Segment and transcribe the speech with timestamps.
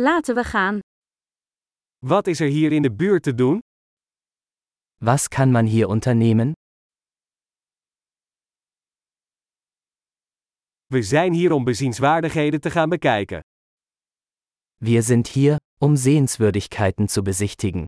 [0.00, 0.78] Laten we gaan.
[1.98, 3.58] Wat is er hier in de buurt te doen?
[4.96, 6.52] Was kann man hier unternehmen?
[10.86, 13.40] We zijn hier om bezienswaardigheden te gaan bekijken.
[14.76, 17.84] Wir sind hier, um Sehenswürdigkeiten zu besichtigen.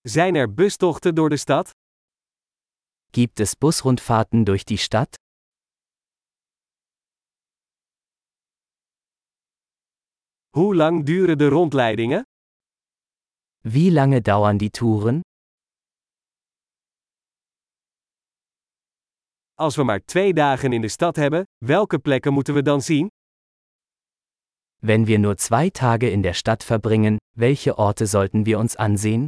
[0.00, 1.70] Zijn er bustochten door de stad?
[3.10, 5.28] Gibt es Busrundfahrten durch die Stadt?
[10.56, 12.22] Hoe lang duren de rondleidingen?
[13.60, 15.20] Wie lange dauern die Touren?
[19.54, 23.08] Als we maar twee dagen in de stad hebben, welke plekken moeten we dan zien?
[24.78, 29.26] Wenn wir nur zwei Tage in der Stadt verbringen, welche Orte sollten wir uns ansehen?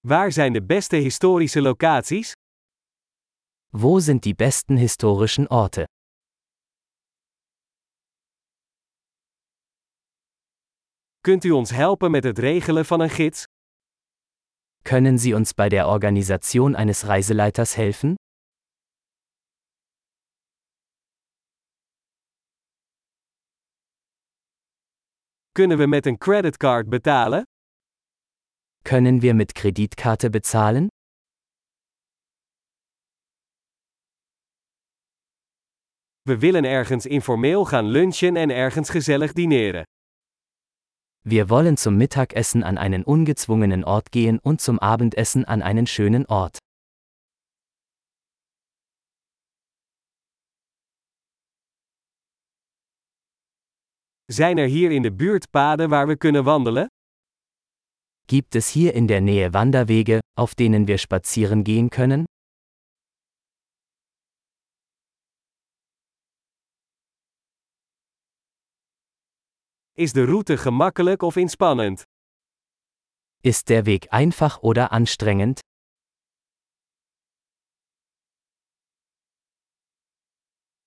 [0.00, 2.32] Waar zijn de beste historische locaties?
[3.76, 5.84] Wo sind die besten historischen Orte?
[11.20, 13.44] Kunt u ons helpen met het regelen van een gids?
[14.84, 18.14] Können Sie uns bei der Organisation eines Reiseleiters helfen?
[25.52, 27.42] Kunnen we met een creditcard betalen?
[28.84, 30.88] Können wir mit Kreditkarte bezahlen?
[36.26, 39.84] We willen ergens informeel gaan lunchen en ergens gezellig dineren.
[41.22, 46.24] Wir wollen zum Mittagessen an einen ungezwungenen Ort gehen und zum Abendessen an einen schönen
[46.26, 46.58] Ort.
[54.26, 56.86] Zijn er hier in de buurt paden waar we kunnen wandelen?
[58.26, 62.24] Gibt es hier in der Nähe Wanderwege, auf denen wir spazieren gehen können?
[69.96, 72.02] Is de route gemakkelijk of inspannend?
[73.40, 75.60] Ist der Weg einfach oder anstrengend?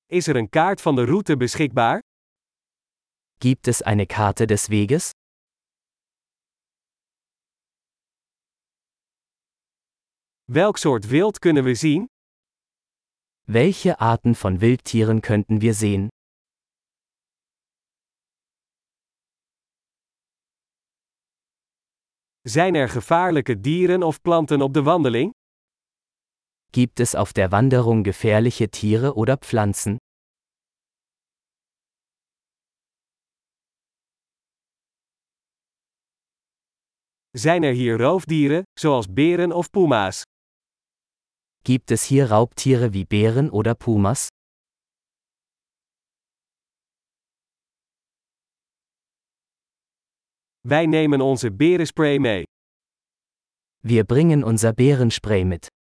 [0.06, 2.00] Is er een kaart van de route beschikbaar?
[3.38, 5.12] Gibt es eine Karte des Weges?
[10.46, 12.08] Welk soort wild kunnen we zien?
[13.46, 16.10] Welche Arten von Wildtieren könnten wir sehen?
[22.50, 25.34] Zijn er gevaarlijke dieren of planten op de wandeling?
[26.72, 29.98] Gibt es auf der Wanderung gefährliche Tiere oder Pflanzen?
[37.32, 40.22] Zijn er hier roofdieren, zoals beren of puma's?
[41.64, 44.28] Gibt es hier Raubtiere wie Bären oder Pumas?
[50.68, 52.44] Wij nemen onze berenspray mee.
[53.80, 55.77] Wir bringen unser Bärenspray mit.